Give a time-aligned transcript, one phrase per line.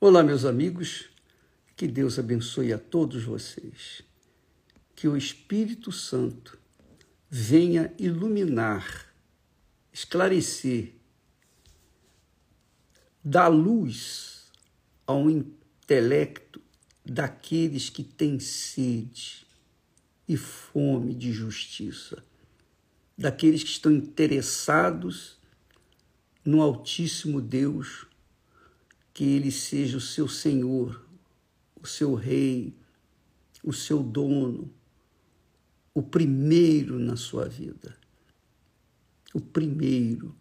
[0.00, 1.08] Olá, meus amigos,
[1.76, 4.02] que Deus abençoe a todos vocês.
[4.94, 6.58] Que o Espírito Santo
[7.30, 9.14] venha iluminar,
[9.92, 10.94] esclarecer,
[13.24, 14.50] dar luz
[15.06, 16.60] ao intelecto
[17.04, 19.46] daqueles que têm sede
[20.28, 22.22] e fome de justiça,
[23.16, 25.38] daqueles que estão interessados
[26.44, 28.06] no Altíssimo Deus
[29.14, 31.00] que Ele seja o seu Senhor,
[31.80, 32.74] o seu Rei,
[33.62, 34.68] o seu dono,
[35.94, 37.96] o primeiro na sua vida.
[39.32, 40.34] O primeiro.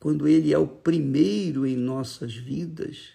[0.00, 3.12] Quando Ele é o primeiro em nossas vidas,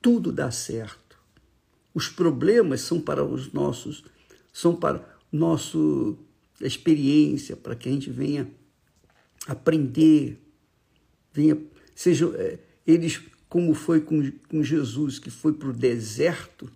[0.00, 1.18] tudo dá certo.
[1.92, 4.04] Os problemas são para os nossos,
[4.52, 6.18] são para nosso
[6.60, 8.50] experiência, para que a gente venha
[9.46, 10.40] aprender,
[11.32, 11.56] venha
[11.98, 16.70] sejam é, eles como foi com, com Jesus, que foi para o deserto,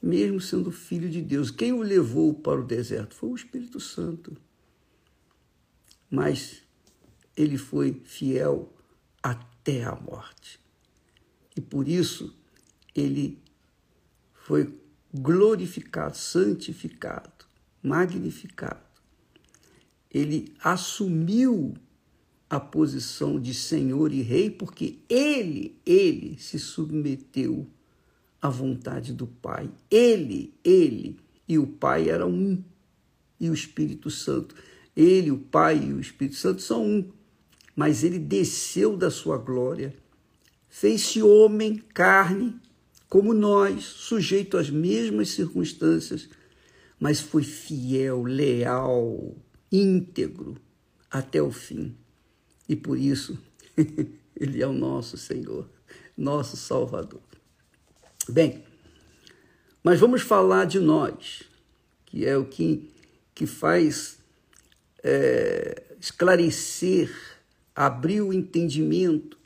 [0.00, 1.50] mesmo sendo filho de Deus.
[1.50, 4.36] Quem o levou para o deserto foi o Espírito Santo.
[6.08, 6.62] Mas
[7.36, 8.72] ele foi fiel
[9.20, 10.60] até a morte.
[11.56, 12.32] E por isso
[12.94, 13.36] ele
[14.32, 14.72] foi
[15.12, 17.46] glorificado, santificado,
[17.82, 18.78] magnificado.
[20.08, 21.74] Ele assumiu
[22.50, 27.64] a posição de senhor e rei, porque ele, ele se submeteu
[28.42, 29.70] à vontade do Pai.
[29.88, 31.16] Ele, ele
[31.48, 32.62] e o Pai eram um,
[33.38, 34.56] e o Espírito Santo.
[34.96, 37.08] Ele, o Pai e o Espírito Santo são um,
[37.76, 39.94] mas ele desceu da sua glória,
[40.68, 42.56] fez-se homem, carne,
[43.08, 46.28] como nós, sujeito às mesmas circunstâncias,
[46.98, 49.36] mas foi fiel, leal,
[49.70, 50.56] íntegro
[51.08, 51.94] até o fim.
[52.70, 53.36] E por isso,
[54.40, 55.68] Ele é o nosso Senhor,
[56.16, 57.20] nosso Salvador.
[58.28, 58.62] Bem,
[59.82, 61.42] mas vamos falar de nós,
[62.06, 62.88] que é o que,
[63.34, 64.18] que faz
[65.02, 67.12] é, esclarecer,
[67.74, 69.36] abrir o entendimento,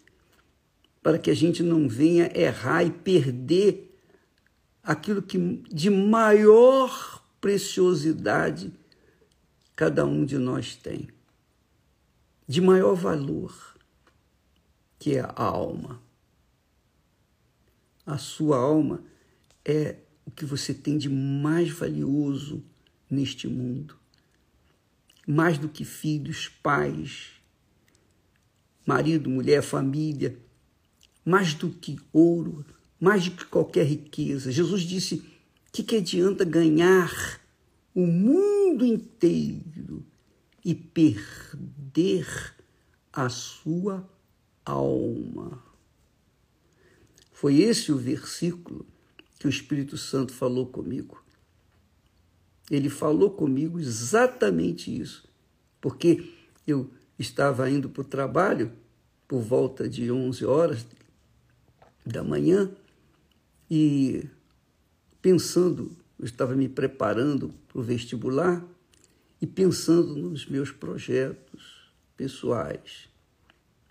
[1.02, 3.98] para que a gente não venha errar e perder
[4.82, 5.38] aquilo que
[5.72, 8.70] de maior preciosidade
[9.74, 11.13] cada um de nós tem
[12.46, 13.54] de maior valor,
[14.98, 16.02] que é a alma.
[18.06, 19.02] A sua alma
[19.64, 19.96] é
[20.26, 22.62] o que você tem de mais valioso
[23.10, 23.96] neste mundo.
[25.26, 27.30] Mais do que filhos, pais,
[28.86, 30.38] marido, mulher, família,
[31.24, 32.64] mais do que ouro,
[33.00, 34.52] mais do que qualquer riqueza.
[34.52, 35.24] Jesus disse:
[35.74, 37.40] que, que adianta ganhar
[37.92, 40.06] o mundo inteiro
[40.64, 42.54] e perder
[43.12, 44.08] a sua
[44.64, 45.62] alma.
[47.32, 48.86] Foi esse o versículo
[49.38, 51.22] que o Espírito Santo falou comigo.
[52.70, 55.28] Ele falou comigo exatamente isso,
[55.80, 56.32] porque
[56.66, 58.72] eu estava indo para o trabalho
[59.28, 60.86] por volta de 11 horas
[62.06, 62.70] da manhã
[63.70, 64.26] e
[65.20, 68.64] pensando, eu estava me preparando para o vestibular
[69.40, 73.08] e pensando nos meus projetos pessoais.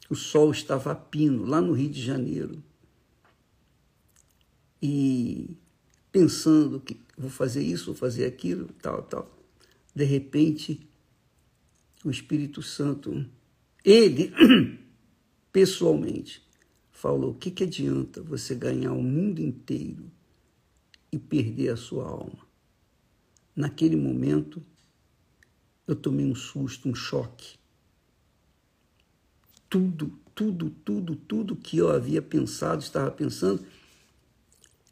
[0.09, 2.63] O sol estava a pino, lá no Rio de Janeiro.
[4.81, 5.57] E
[6.11, 9.31] pensando que vou fazer isso, vou fazer aquilo, tal, tal.
[9.95, 10.87] De repente,
[12.03, 13.25] o Espírito Santo,
[13.83, 14.33] ele,
[15.51, 16.43] pessoalmente,
[16.91, 20.11] falou: o que, que adianta você ganhar o mundo inteiro
[21.11, 22.45] e perder a sua alma?
[23.55, 24.61] Naquele momento,
[25.87, 27.55] eu tomei um susto, um choque.
[29.69, 33.65] Tudo, tudo, tudo, tudo que eu havia pensado, estava pensando,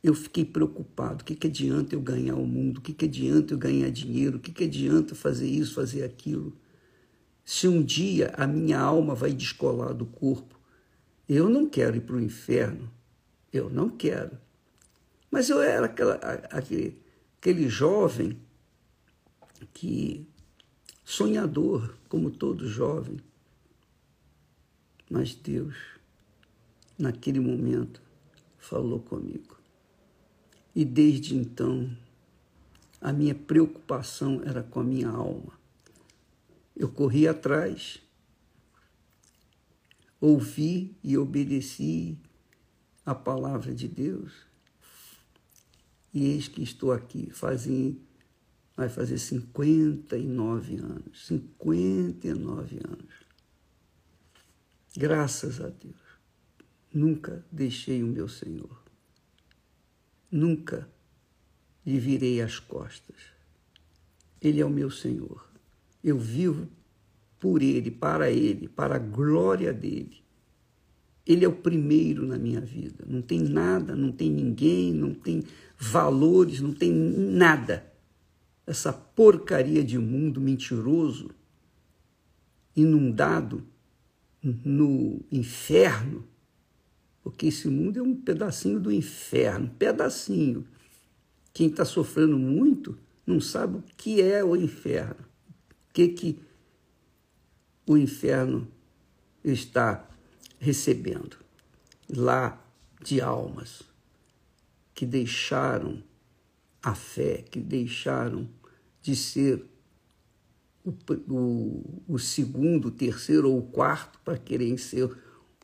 [0.03, 1.21] eu fiquei preocupado.
[1.21, 2.79] O que, que adianta eu ganhar o mundo?
[2.79, 4.37] O que, que adianta eu ganhar dinheiro?
[4.37, 6.57] O que, que adianta fazer isso, fazer aquilo?
[7.45, 10.59] Se um dia a minha alma vai descolar do corpo,
[11.29, 12.91] eu não quero ir para o inferno.
[13.53, 14.37] Eu não quero.
[15.29, 17.01] Mas eu era aquela, aquele,
[17.39, 18.37] aquele jovem
[19.73, 20.27] que
[21.11, 23.17] sonhador, como todo jovem.
[25.09, 25.75] Mas Deus,
[26.97, 28.01] naquele momento,
[28.57, 29.59] falou comigo.
[30.73, 31.91] E desde então,
[33.01, 35.51] a minha preocupação era com a minha alma.
[36.73, 38.01] Eu corri atrás,
[40.21, 42.17] ouvi e obedeci
[43.05, 44.31] a palavra de Deus.
[46.13, 47.99] E eis que estou aqui, fazem
[48.75, 51.27] vai fazer 59 anos.
[51.27, 53.31] 59 anos.
[54.95, 55.95] Graças a Deus.
[56.93, 58.81] nunca deixei o meu Senhor.
[60.29, 60.89] Nunca
[61.85, 63.15] lhe virei as costas.
[64.41, 65.49] Ele é o meu Senhor.
[66.03, 66.67] Eu vivo
[67.39, 70.21] por Ele, para Ele, para a glória dele.
[71.25, 73.05] Ele é o primeiro na minha vida.
[73.07, 75.43] Não tem nada, não tem ninguém, não tem
[75.77, 77.90] valores, não tem nada.
[78.71, 81.31] Essa porcaria de mundo mentiroso,
[82.73, 83.67] inundado
[84.41, 86.25] no inferno,
[87.21, 90.65] porque esse mundo é um pedacinho do inferno, pedacinho.
[91.51, 92.97] Quem está sofrendo muito
[93.27, 95.19] não sabe o que é o inferno,
[95.89, 96.39] o que, que
[97.85, 98.65] o inferno
[99.43, 100.09] está
[100.61, 101.35] recebendo
[102.07, 102.57] lá
[103.03, 103.83] de almas
[104.93, 106.01] que deixaram
[106.81, 108.47] a fé, que deixaram
[109.01, 109.65] de ser
[110.83, 110.93] o,
[111.29, 115.15] o, o segundo, o terceiro ou o quarto para querem ser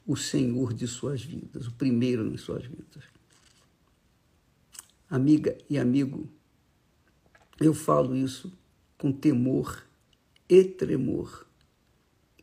[0.06, 3.04] o Senhor de suas vidas, o primeiro em suas vidas.
[5.10, 6.30] Amiga e amigo,
[7.60, 8.52] eu falo isso
[8.98, 9.86] com temor
[10.50, 11.46] e tremor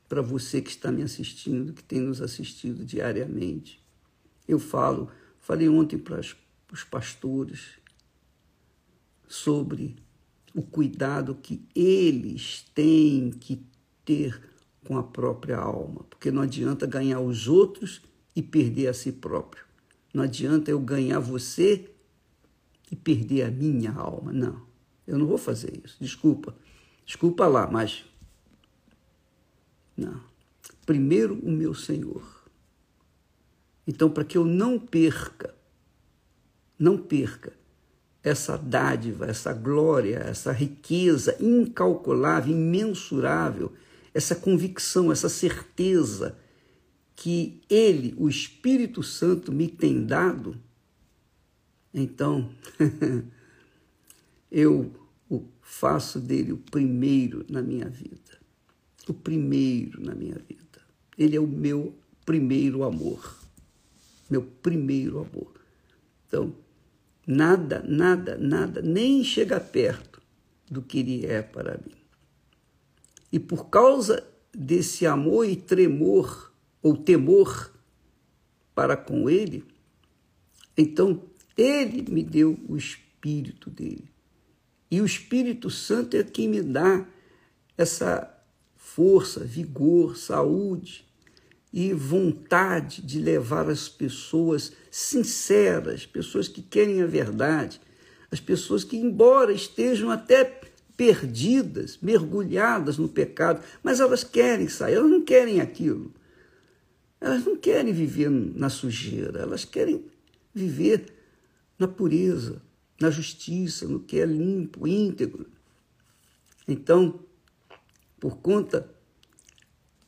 [0.08, 3.82] para você que está me assistindo, que tem nos assistido diariamente.
[4.46, 5.10] Eu falo,
[5.40, 7.78] falei ontem para os pastores
[9.26, 9.96] sobre
[10.54, 13.66] o cuidado que eles têm que
[14.04, 14.40] ter
[14.86, 18.02] com a própria alma, porque não adianta ganhar os outros
[18.36, 19.64] e perder a si próprio.
[20.12, 21.90] Não adianta eu ganhar você
[22.90, 24.32] e perder a minha alma.
[24.32, 24.62] Não,
[25.06, 25.96] eu não vou fazer isso.
[26.00, 26.54] Desculpa.
[27.04, 28.04] Desculpa lá, mas.
[29.96, 30.20] Não.
[30.86, 32.44] Primeiro o meu Senhor.
[33.86, 35.54] Então, para que eu não perca,
[36.78, 37.52] não perca
[38.24, 43.70] essa dádiva, essa glória, essa riqueza incalculável, imensurável
[44.14, 46.38] essa convicção, essa certeza
[47.16, 50.56] que Ele, o Espírito Santo, me tem dado,
[51.92, 52.50] então
[54.50, 54.92] eu
[55.60, 58.38] faço dele o primeiro na minha vida.
[59.08, 60.80] O primeiro na minha vida.
[61.18, 61.94] Ele é o meu
[62.24, 63.36] primeiro amor.
[64.30, 65.52] Meu primeiro amor.
[66.26, 66.54] Então,
[67.26, 70.20] nada, nada, nada, nem chega perto
[70.70, 71.96] do que ele é para mim.
[73.32, 77.72] E por causa desse amor e tremor, ou temor
[78.74, 79.64] para com ele,
[80.76, 81.22] então
[81.56, 84.08] ele me deu o Espírito dele.
[84.90, 87.06] E o Espírito Santo é quem me dá
[87.76, 88.30] essa
[88.76, 91.04] força, vigor, saúde
[91.76, 97.80] e vontade de levar as pessoas sinceras, pessoas que querem a verdade,
[98.30, 100.44] as pessoas que, embora estejam até
[100.96, 106.14] perdidas, mergulhadas no pecado, mas elas querem sair, elas não querem aquilo.
[107.20, 110.04] Elas não querem viver na sujeira, elas querem
[110.54, 111.12] viver
[111.76, 112.62] na pureza,
[113.00, 115.48] na justiça, no que é limpo, íntegro.
[116.68, 117.18] Então,
[118.20, 118.88] por conta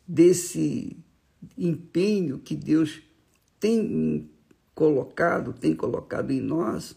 [0.07, 0.97] desse
[1.57, 3.03] empenho que Deus
[3.59, 4.31] tem
[4.75, 6.97] colocado, tem colocado em nós,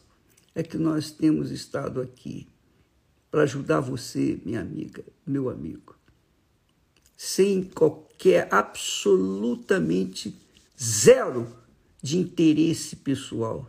[0.53, 2.47] é que nós temos estado aqui
[3.31, 5.95] para ajudar você, minha amiga, meu amigo,
[7.15, 10.35] sem qualquer, absolutamente
[10.81, 11.55] zero
[12.01, 13.67] de interesse pessoal,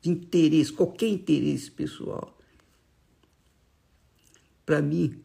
[0.00, 2.36] de interesse, qualquer interesse pessoal.
[4.64, 5.22] Para mim,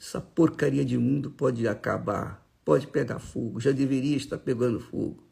[0.00, 5.26] essa porcaria de mundo pode acabar, pode pegar fogo, já deveria estar pegando fogo.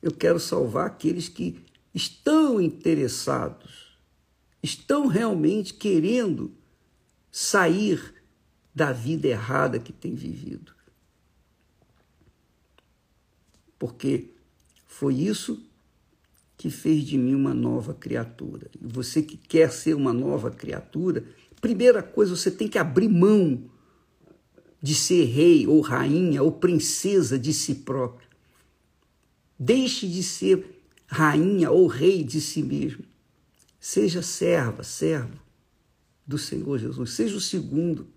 [0.00, 1.62] Eu quero salvar aqueles que
[1.94, 3.98] estão interessados
[4.62, 6.56] estão realmente querendo
[7.30, 8.14] sair
[8.74, 10.72] da vida errada que tem vivido.
[13.78, 14.30] Porque
[14.86, 15.62] foi isso
[16.56, 18.70] que fez de mim uma nova criatura.
[18.80, 21.22] E você que quer ser uma nova criatura,
[21.60, 23.70] primeira coisa, você tem que abrir mão
[24.80, 28.28] de ser rei ou rainha ou princesa de si próprio.
[29.58, 33.04] Deixe de ser rainha ou rei de si mesmo.
[33.80, 35.38] Seja serva, servo
[36.26, 37.12] do Senhor Jesus.
[37.12, 38.08] Seja o segundo.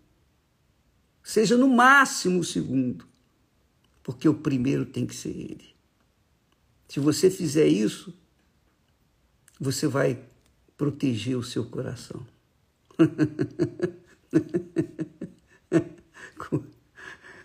[1.24, 3.08] Seja no máximo o segundo.
[4.03, 5.72] Porque o primeiro tem que ser Ele.
[6.88, 8.13] Se você fizer isso,
[9.60, 10.22] você vai
[10.75, 12.25] proteger o seu coração.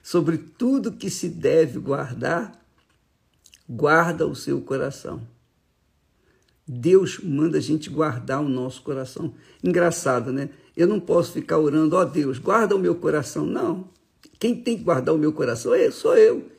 [0.02, 2.52] Sobre tudo que se deve guardar,
[3.68, 5.20] guarda o seu coração
[6.66, 9.32] Deus manda a gente guardar o nosso coração.
[9.62, 10.50] Engraçado, né?
[10.76, 13.46] Eu não posso ficar orando, ó oh, Deus, guarda o meu coração.
[13.46, 13.88] Não.
[14.38, 16.50] Quem tem que guardar o meu coração é, sou eu.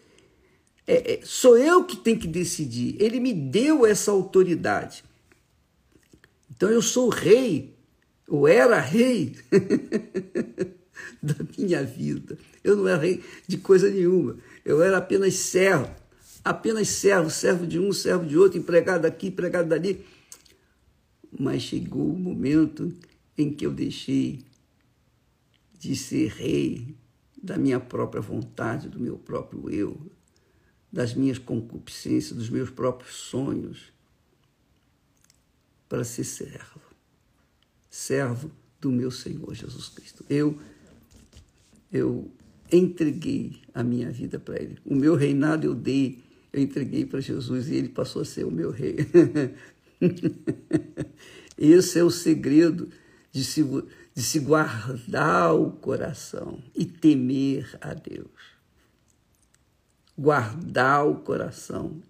[0.88, 2.96] é, é, sou eu que tenho que decidir.
[3.00, 5.04] Ele me deu essa autoridade.
[6.56, 7.76] Então eu sou rei,
[8.28, 9.36] ou era rei
[11.22, 12.38] da minha vida.
[12.64, 14.38] Eu não era rei de coisa nenhuma.
[14.64, 15.90] Eu era apenas servo,
[16.44, 20.06] apenas servo, servo de um, servo de outro, empregado aqui, empregado dali.
[21.38, 22.94] Mas chegou o momento
[23.38, 24.44] em que eu deixei
[25.78, 26.96] de ser rei
[27.42, 30.00] da minha própria vontade, do meu próprio eu,
[30.92, 33.94] das minhas concupiscências, dos meus próprios sonhos,
[35.88, 36.82] para ser servo.
[37.90, 40.26] Servo do meu Senhor Jesus Cristo.
[40.30, 40.60] Eu,
[41.92, 42.32] eu
[42.72, 44.78] entreguei a minha vida para Ele.
[44.86, 48.52] O meu reinado eu dei, eu entreguei para Jesus e Ele passou a ser o
[48.52, 48.98] meu rei.
[51.58, 52.90] Esse é o segredo
[53.32, 53.64] de se,
[54.14, 58.58] de se guardar o coração e temer a Deus.
[60.18, 62.02] Guardar o coração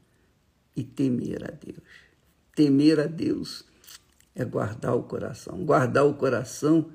[0.75, 1.83] e temer a Deus.
[2.55, 3.65] Temer a Deus
[4.33, 5.65] é guardar o coração.
[5.65, 6.91] Guardar o coração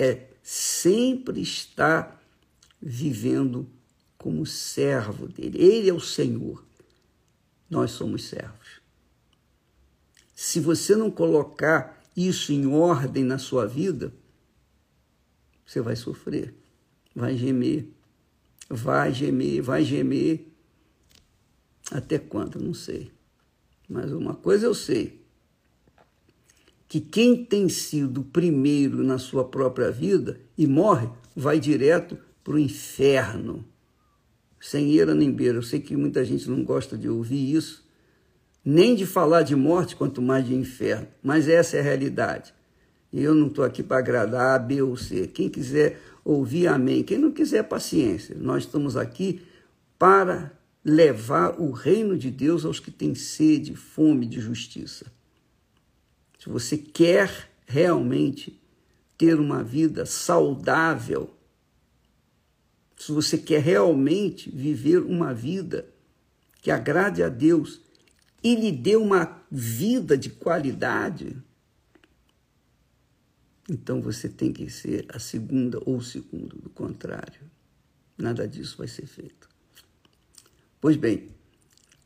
[0.00, 2.18] é sempre estar
[2.80, 3.68] vivendo
[4.16, 5.62] como servo dele.
[5.62, 6.64] Ele é o Senhor.
[7.68, 8.80] Nós somos servos.
[10.34, 14.12] Se você não colocar isso em ordem na sua vida,
[15.66, 16.54] você vai sofrer,
[17.14, 17.86] vai gemer,
[18.68, 20.50] vai gemer, vai gemer.
[21.90, 22.58] Até quando?
[22.58, 23.12] Não sei.
[23.86, 25.19] Mas uma coisa eu sei:
[26.90, 32.58] que quem tem sido primeiro na sua própria vida e morre, vai direto para o
[32.58, 33.64] inferno.
[34.60, 35.58] Sem eira nem beira.
[35.58, 37.88] Eu sei que muita gente não gosta de ouvir isso,
[38.64, 41.06] nem de falar de morte, quanto mais de inferno.
[41.22, 42.52] Mas essa é a realidade.
[43.12, 45.28] E eu não estou aqui para agradar A, B ou C.
[45.28, 47.04] Quem quiser ouvir, amém.
[47.04, 48.36] Quem não quiser, paciência.
[48.36, 49.42] Nós estamos aqui
[49.96, 50.50] para
[50.84, 55.19] levar o reino de Deus aos que têm sede, fome de justiça.
[56.40, 58.58] Se você quer realmente
[59.18, 61.36] ter uma vida saudável,
[62.96, 65.86] se você quer realmente viver uma vida
[66.62, 67.80] que agrade a Deus,
[68.42, 71.36] e lhe deu uma vida de qualidade,
[73.68, 77.42] então você tem que ser a segunda ou o segundo, do contrário,
[78.16, 79.46] nada disso vai ser feito.
[80.80, 81.28] Pois bem,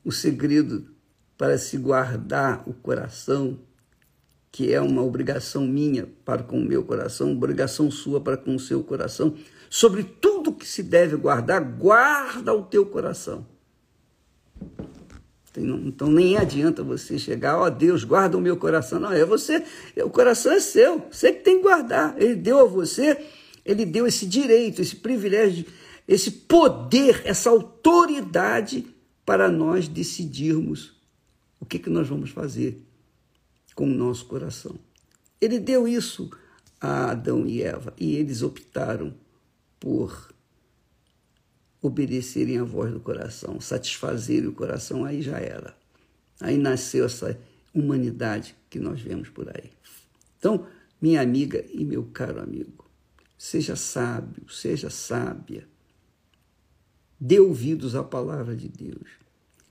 [0.05, 0.93] o segredo
[1.39, 3.61] para se guardar o coração,
[4.55, 8.61] que é uma obrigação minha para com o meu coração, obrigação sua para com o
[8.61, 9.35] seu coração,
[9.69, 13.45] sobre tudo que se deve guardar, guarda o teu coração.
[15.57, 19.01] Então nem adianta você chegar, ó oh, Deus, guarda o meu coração.
[19.01, 19.61] Não, é você,
[19.97, 22.15] o coração é seu, você que tem que guardar.
[22.17, 23.27] Ele deu a você,
[23.65, 25.67] ele deu esse direito, esse privilégio,
[26.07, 28.87] esse poder, essa autoridade
[29.27, 30.95] para nós decidirmos
[31.59, 32.84] o que, que nós vamos fazer
[33.75, 34.79] com o nosso coração.
[35.41, 36.31] Ele deu isso
[36.81, 39.15] a Adão e Eva e eles optaram
[39.81, 40.33] por
[41.81, 45.77] obedecerem à voz do coração, satisfazerem o coração, aí já era.
[46.41, 47.39] Aí nasceu essa
[47.75, 49.71] humanidade que nós vemos por aí.
[50.39, 50.67] Então,
[51.01, 52.89] minha amiga e meu caro amigo,
[53.37, 55.69] seja sábio, seja sábia.
[57.21, 59.09] Dê ouvidos à palavra de Deus.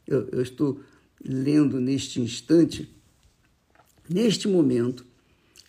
[0.05, 0.81] Eu, eu estou
[1.24, 2.95] lendo neste instante,
[4.10, 5.05] neste momento,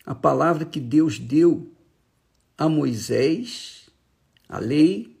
[0.05, 1.71] a palavra que Deus deu
[2.57, 3.89] a Moisés,
[4.47, 5.17] a lei,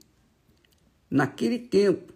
[1.09, 2.13] naquele tempo,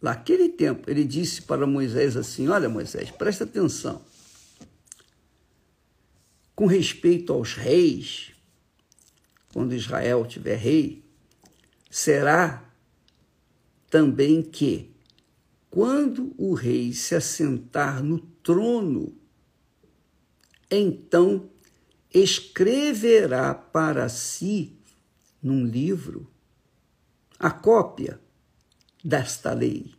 [0.00, 4.02] naquele tempo, ele disse para Moisés assim: Olha, Moisés, presta atenção.
[6.54, 8.32] Com respeito aos reis,
[9.52, 11.04] quando Israel tiver rei,
[11.90, 12.64] será
[13.88, 14.90] também que,
[15.70, 19.17] quando o rei se assentar no trono,
[20.70, 21.48] então
[22.12, 24.76] escreverá para si
[25.42, 26.30] num livro
[27.38, 28.20] a cópia
[29.04, 29.94] desta lei.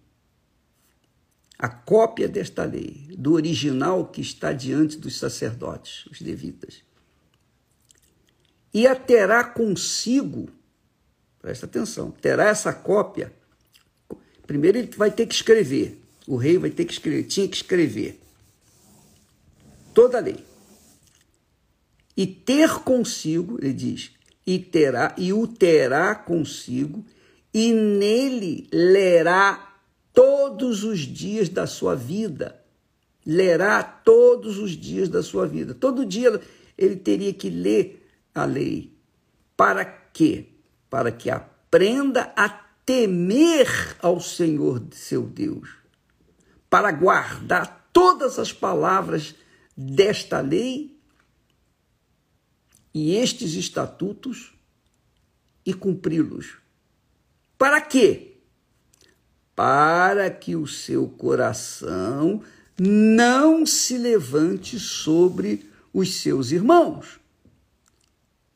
[1.58, 6.84] A cópia desta lei, do original que está diante dos sacerdotes, os levitas.
[8.74, 10.50] E a terá consigo,
[11.42, 13.34] presta atenção, terá essa cópia.
[14.48, 18.20] Primeiro ele vai ter que escrever, o rei vai ter que escrever, tinha que escrever
[19.94, 20.49] toda a lei.
[22.20, 24.12] E ter consigo, ele diz,
[24.46, 27.06] e terá, e o terá consigo
[27.54, 29.78] e nele lerá
[30.14, 32.62] todos os dias da sua vida.
[33.26, 35.74] Lerá todos os dias da sua vida.
[35.74, 36.42] Todo dia
[36.78, 38.94] ele teria que ler a lei.
[39.56, 40.48] Para quê?
[40.90, 45.70] Para que aprenda a temer ao Senhor seu Deus,
[46.70, 49.34] para guardar todas as palavras
[49.78, 50.99] desta lei
[52.94, 54.54] e estes estatutos
[55.66, 56.58] e cumpri-los.
[57.58, 58.38] Para quê?
[59.56, 62.42] Para que o seu coração
[62.80, 67.20] não se levante sobre os seus irmãos.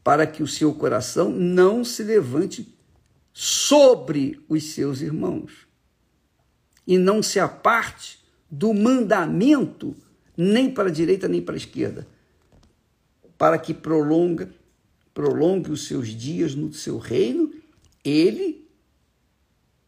[0.04, 2.74] Para que o seu coração não se levante
[3.34, 5.68] sobre os seus irmãos.
[6.86, 9.96] E não se aparte do mandamento
[10.38, 12.08] nem para a direita nem para a esquerda,
[13.44, 14.50] para que prolonga,
[15.14, 17.52] prolongue os seus dias no seu reino,
[18.02, 18.66] ele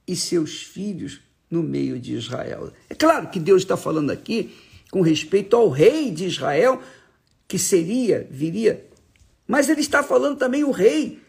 [0.06, 2.74] e seus filhos no meio de Israel.
[2.90, 4.54] É claro que Deus está falando aqui
[4.92, 6.82] com respeito ao rei de Israel,
[7.48, 8.86] que seria, viria,
[9.48, 11.22] mas ele está falando também o rei,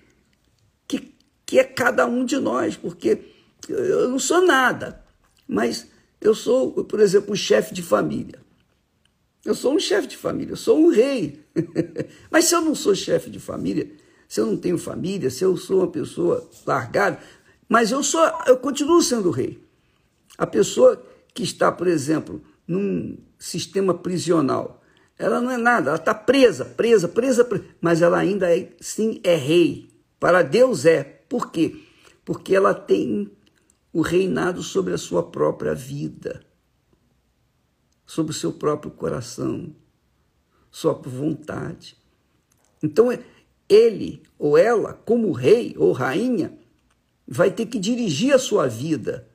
[0.89, 1.15] que,
[1.47, 3.21] que é cada um de nós, porque
[3.69, 5.01] eu não sou nada,
[5.47, 5.87] mas
[6.21, 8.45] eu sou, por exemplo, um chefe de família.
[9.47, 11.41] Eu sou um chefe de família, eu sou um rei.
[12.29, 13.89] Mas se eu não sou chefe de família,
[14.29, 17.21] se eu não tenho família, se eu sou uma pessoa largada,
[17.69, 19.63] mas eu sou, eu continuo sendo rei.
[20.37, 21.01] A pessoa
[21.33, 24.83] que está, por exemplo, num sistema prisional,
[25.17, 29.21] ela não é nada, ela está presa, presa, presa, presa, mas ela ainda é, sim
[29.23, 29.89] é rei.
[30.19, 31.05] Para Deus é.
[31.29, 31.77] Por quê?
[32.25, 33.31] Porque ela tem
[33.93, 36.46] o reinado sobre a sua própria vida
[38.07, 39.75] sobre o seu próprio coração,
[40.71, 41.97] sua vontade.
[42.83, 43.09] Então,
[43.69, 46.57] ele ou ela, como rei ou rainha,
[47.27, 49.29] vai ter que dirigir a sua vida.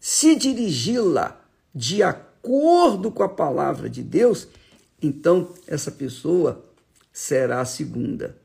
[0.00, 1.40] Se dirigi-la
[1.74, 4.48] de acordo com a palavra de Deus,
[5.02, 6.64] então essa pessoa
[7.12, 8.38] será a segunda.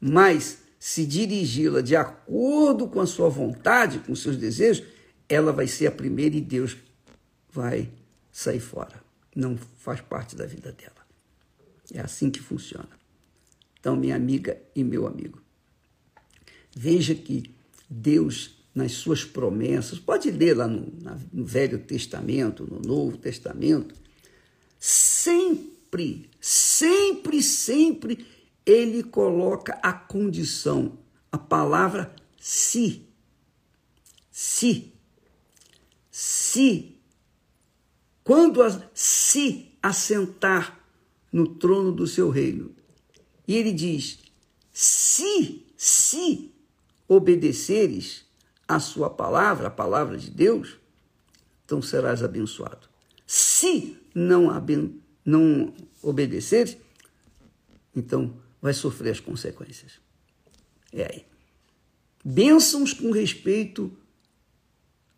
[0.00, 4.84] Mas se dirigi-la de acordo com a sua vontade, com os seus desejos,
[5.28, 6.76] ela vai ser a primeira e Deus
[7.50, 7.90] vai
[8.34, 9.00] sair fora.
[9.34, 11.06] Não faz parte da vida dela.
[11.92, 12.88] É assim que funciona.
[13.78, 15.40] Então, minha amiga e meu amigo,
[16.74, 17.54] veja que
[17.88, 20.92] Deus, nas suas promessas, pode ler lá no,
[21.32, 23.94] no Velho Testamento, no Novo Testamento,
[24.80, 28.26] sempre, sempre, sempre
[28.66, 30.98] ele coloca a condição,
[31.30, 33.06] a palavra se.
[34.30, 34.92] Se.
[36.10, 36.93] Se
[38.24, 38.60] quando
[38.94, 40.80] se assentar
[41.30, 42.74] no trono do seu reino.
[43.46, 44.18] E ele diz:
[44.72, 46.50] se, se
[47.06, 48.24] obedeceres
[48.66, 50.78] a sua palavra, a palavra de Deus,
[51.64, 52.88] então serás abençoado.
[53.26, 56.76] Se não, aben não obedeceres,
[57.94, 60.00] então vai sofrer as consequências.
[60.92, 61.26] É aí.
[62.24, 63.94] Bênçãos com respeito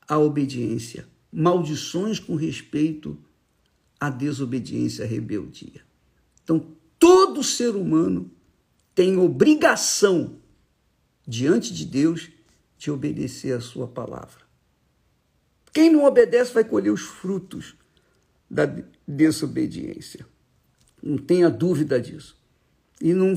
[0.08, 3.18] à obediência maldições com respeito
[3.98, 5.82] à desobediência, à rebeldia.
[6.42, 8.30] Então, todo ser humano
[8.94, 10.38] tem obrigação
[11.26, 12.30] diante de Deus
[12.78, 14.46] de obedecer a sua palavra.
[15.72, 17.74] Quem não obedece vai colher os frutos
[18.50, 18.64] da
[19.06, 20.26] desobediência.
[21.02, 22.36] Não tenha dúvida disso.
[23.00, 23.34] E não,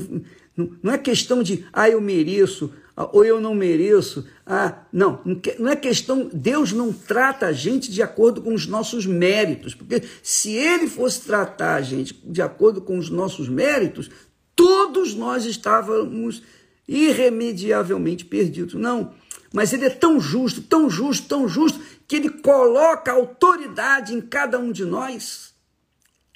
[0.56, 2.72] não, não é questão de, ah, eu mereço,
[3.12, 4.26] ou eu não mereço.
[4.46, 5.20] Ah, não,
[5.58, 6.28] não é questão.
[6.32, 11.22] Deus não trata a gente de acordo com os nossos méritos, porque se Ele fosse
[11.22, 14.10] tratar a gente de acordo com os nossos méritos,
[14.54, 16.42] todos nós estávamos
[16.86, 18.74] irremediavelmente perdidos.
[18.74, 19.14] Não,
[19.52, 24.58] mas Ele é tão justo, tão justo, tão justo, que Ele coloca autoridade em cada
[24.58, 25.54] um de nós.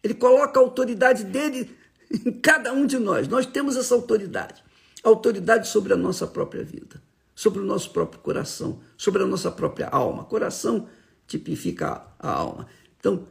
[0.02, 1.70] Ele coloca a autoridade dele
[2.10, 3.28] em cada um de nós.
[3.28, 4.63] Nós temos essa autoridade
[5.04, 7.02] autoridade sobre a nossa própria vida,
[7.34, 10.24] sobre o nosso próprio coração, sobre a nossa própria alma.
[10.24, 10.88] Coração
[11.26, 12.66] tipifica a alma.
[12.98, 13.26] Então,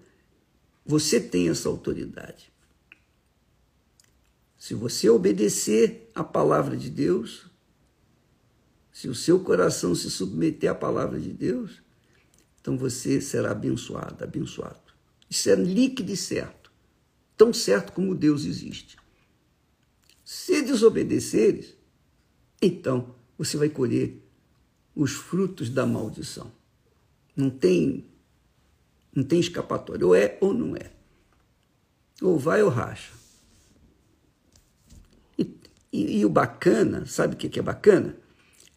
[0.85, 2.51] você tem essa autoridade.
[4.57, 7.45] Se você obedecer à palavra de Deus,
[8.91, 11.81] se o seu coração se submeter à palavra de Deus,
[12.61, 14.79] então você será abençoado, abençoado.
[15.29, 16.71] Isso é líquido e certo.
[17.35, 18.95] Tão certo como Deus existe.
[20.33, 21.77] Se desobedeceres,
[22.59, 24.19] então você vai colher
[24.95, 26.51] os frutos da maldição.
[27.35, 28.03] Não tem,
[29.15, 30.03] não tem escapatória.
[30.03, 30.91] Ou é ou não é.
[32.19, 33.11] Ou vai ou racha.
[35.37, 35.55] E,
[35.93, 38.17] e, e o bacana, sabe o que é bacana?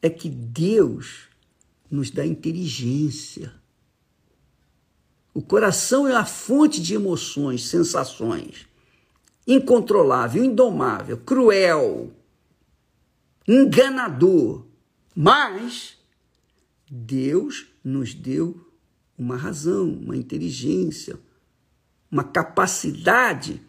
[0.02, 1.22] É que Deus
[1.90, 3.50] nos dá inteligência.
[5.32, 8.66] O coração é a fonte de emoções, sensações
[9.46, 12.12] incontrolável, indomável, cruel,
[13.46, 14.66] enganador.
[15.14, 15.96] Mas
[16.90, 18.66] Deus nos deu
[19.16, 21.18] uma razão, uma inteligência,
[22.11, 23.62] uma capacidade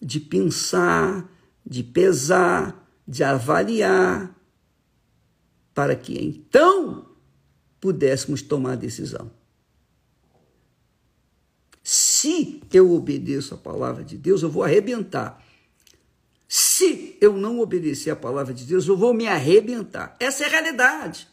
[0.00, 1.30] de pensar,
[1.64, 4.34] de pesar, de avaliar,
[5.74, 7.06] para que então
[7.80, 9.30] pudéssemos tomar decisão.
[11.82, 15.42] Se eu obedeço a palavra de Deus, eu vou arrebentar.
[16.46, 20.16] Se eu não obedecer a palavra de Deus, eu vou me arrebentar.
[20.18, 21.28] Essa é a realidade.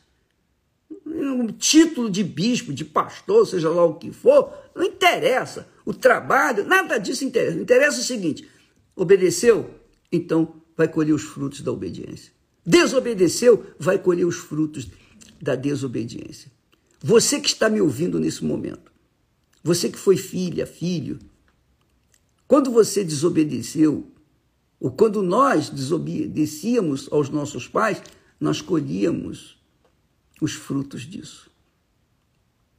[1.06, 5.68] Um título de bispo, de pastor, seja lá o que for, não interessa.
[5.86, 7.58] O trabalho, nada disso interessa.
[7.58, 8.48] Interessa o seguinte:
[8.96, 9.70] obedeceu,
[10.12, 12.34] então vai colher os frutos da obediência.
[12.66, 14.88] Desobedeceu, vai colher os frutos
[15.42, 16.52] da desobediência.
[17.02, 18.92] Você que está me ouvindo nesse momento,
[19.66, 21.18] você que foi filha, filho,
[22.48, 24.12] quando você desobedeceu,
[24.80, 28.00] ou quando nós desobedecíamos aos nossos pais,
[28.40, 29.60] nós colhíamos
[30.40, 31.50] os frutos disso.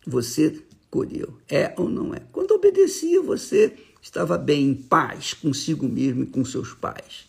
[0.07, 2.20] Você colheu, é ou não é?
[2.31, 7.29] Quando obedecia, você estava bem, em paz consigo mesmo e com seus pais.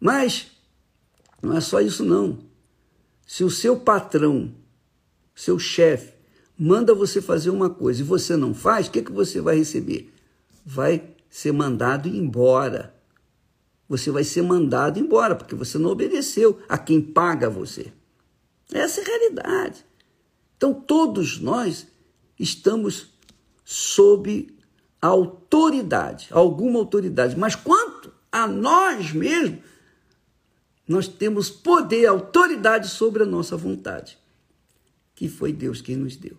[0.00, 0.50] Mas
[1.40, 2.40] não é só isso, não.
[3.24, 4.52] Se o seu patrão,
[5.32, 6.17] seu chefe,
[6.58, 10.12] manda você fazer uma coisa e você não faz, o que, que você vai receber?
[10.66, 12.94] Vai ser mandado embora.
[13.88, 17.92] Você vai ser mandado embora, porque você não obedeceu a quem paga você.
[18.72, 19.86] Essa é a realidade.
[20.56, 21.86] Então, todos nós
[22.38, 23.14] estamos
[23.64, 24.54] sob
[25.00, 27.38] a autoridade, alguma autoridade.
[27.38, 29.60] Mas quanto a nós mesmos,
[30.86, 34.18] nós temos poder, autoridade sobre a nossa vontade,
[35.14, 36.36] que foi Deus quem nos deu.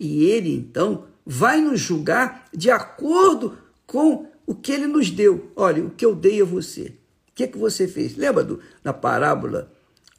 [0.00, 5.52] E Ele, então, vai nos julgar de acordo com o que Ele nos deu.
[5.54, 6.94] Olha, o que eu dei a você.
[7.28, 8.16] O que, é que você fez?
[8.16, 9.70] Lembra do, da parábola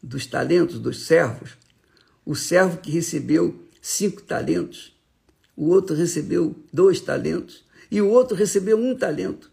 [0.02, 1.58] dos talentos, dos servos?
[2.24, 4.96] O servo que recebeu cinco talentos,
[5.58, 9.52] o outro recebeu dois talentos e o outro recebeu um talento.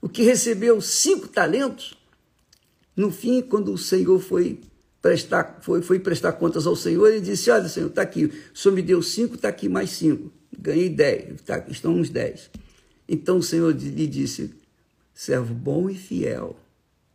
[0.00, 1.96] O que recebeu cinco talentos
[2.96, 4.60] no fim, quando o Senhor foi
[5.02, 8.74] prestar, foi, foi prestar contas ao Senhor, ele disse: Olha, Senhor, está aqui, o Senhor
[8.74, 10.32] me deu cinco, está aqui mais cinco.
[10.56, 12.48] Ganhei dez, tá, estão uns dez.
[13.08, 14.54] Então o Senhor lhe disse:
[15.12, 16.56] servo bom e fiel.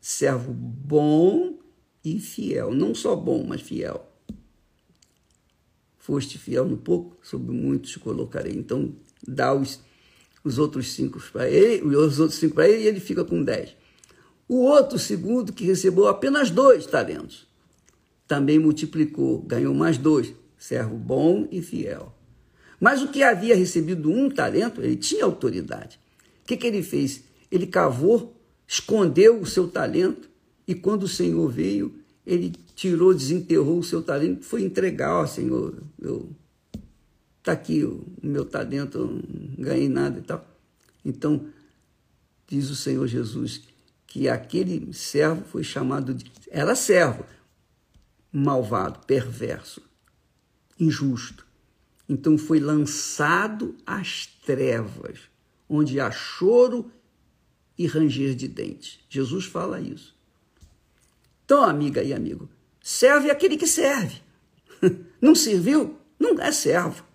[0.02, 1.58] Servo bom
[2.04, 2.74] e fiel.
[2.74, 4.06] Não só bom, mas fiel.
[5.98, 8.54] Foste fiel no pouco, sobre muitos te colocarei.
[8.54, 8.94] Então
[9.28, 9.80] dá os,
[10.44, 13.76] os outros cinco para ele, os outros cinco para ele e ele fica com dez.
[14.48, 17.47] O outro segundo, que recebeu apenas dois talentos,
[18.28, 22.14] também multiplicou, ganhou mais dois, servo bom e fiel.
[22.80, 26.00] Mas o que havia recebido um talento, ele tinha autoridade.
[26.44, 27.24] O que, que ele fez?
[27.52, 30.30] Ele cavou, escondeu o seu talento,
[30.68, 35.82] e quando o Senhor veio, ele tirou, desenterrou o seu talento, foi entregar, ó Senhor,
[36.00, 36.30] eu
[37.40, 40.46] está aqui o meu talento, eu não ganhei nada e tal.
[41.06, 41.46] Então,
[42.46, 43.62] diz o Senhor Jesus,
[44.06, 46.30] que aquele servo foi chamado de.
[46.50, 47.24] Era servo,
[48.38, 49.82] malvado, perverso,
[50.80, 51.46] injusto.
[52.08, 55.20] Então foi lançado às trevas,
[55.68, 56.92] onde há choro
[57.78, 59.00] e ranger de dentes.
[59.10, 60.16] Jesus fala isso.
[61.44, 62.50] Então, amiga e amigo,
[62.82, 64.22] serve aquele que serve.
[65.22, 65.98] Não serviu?
[66.20, 67.06] Não é servo.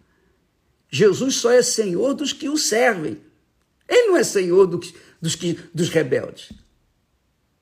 [0.90, 3.20] Jesus só é senhor dos que o servem.
[3.88, 6.52] Ele não é senhor dos, dos, que, dos rebeldes.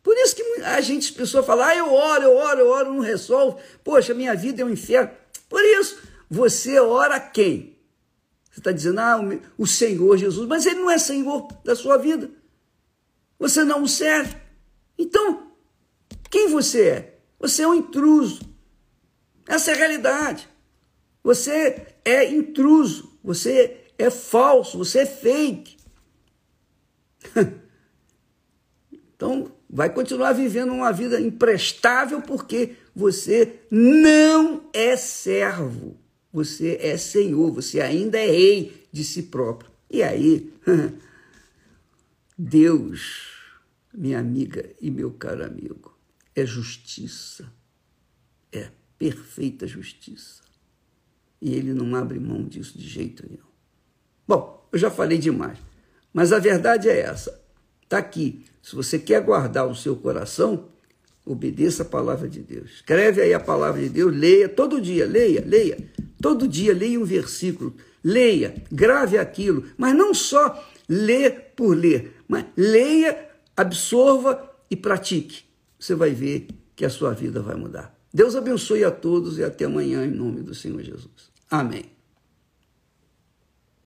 [0.03, 2.94] Por isso que a gente, as pessoas falam, ah, eu oro, eu oro, eu oro,
[2.94, 3.62] não resolve.
[3.85, 5.11] Poxa, minha vida é um inferno.
[5.49, 7.79] Por isso, você ora a quem?
[8.51, 9.20] Você está dizendo, ah,
[9.57, 12.31] o Senhor Jesus, mas ele não é Senhor da sua vida.
[13.38, 14.37] Você não o serve.
[14.99, 15.53] Então,
[16.31, 17.18] quem você é?
[17.38, 18.40] Você é um intruso.
[19.46, 20.49] Essa é a realidade.
[21.23, 25.77] Você é intruso, você é falso, você é fake.
[29.20, 36.00] então, vai continuar vivendo uma vida imprestável porque você não é servo.
[36.33, 39.70] Você é senhor, você ainda é rei de si próprio.
[39.90, 40.50] E aí,
[42.38, 43.28] Deus,
[43.92, 45.94] minha amiga e meu caro amigo,
[46.35, 47.52] é justiça.
[48.50, 50.42] É perfeita justiça.
[51.42, 53.44] E ele não abre mão disso de jeito nenhum.
[54.26, 55.59] Bom, eu já falei demais,
[56.11, 57.39] mas a verdade é essa.
[57.90, 58.44] Está aqui.
[58.62, 60.68] Se você quer guardar o seu coração,
[61.26, 62.70] obedeça a palavra de Deus.
[62.76, 65.76] Escreve aí a palavra de Deus, leia todo dia, leia, leia.
[66.22, 67.74] Todo dia leia um versículo,
[68.05, 75.42] leia, grave aquilo, mas não só ler por ler, mas leia, absorva e pratique.
[75.76, 77.92] Você vai ver que a sua vida vai mudar.
[78.14, 81.33] Deus abençoe a todos e até amanhã, em nome do Senhor Jesus.
[81.50, 81.99] Amém.